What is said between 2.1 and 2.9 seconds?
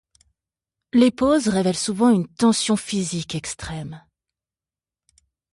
tension